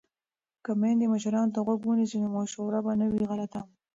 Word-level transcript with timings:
که 0.63 0.71
میندې 0.81 1.05
مشرانو 1.13 1.53
ته 1.55 1.59
غوږ 1.65 1.79
ونیسي 1.83 2.17
نو 2.23 2.27
مشوره 2.35 2.79
به 2.85 2.91
نه 2.99 3.05
وي 3.13 3.23
غلطه. 3.31 3.61